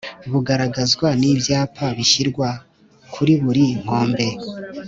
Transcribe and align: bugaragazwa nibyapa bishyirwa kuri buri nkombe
bugaragazwa 0.31 1.07
nibyapa 1.19 1.85
bishyirwa 1.97 2.47
kuri 3.13 3.33
buri 3.43 3.65
nkombe 3.81 4.27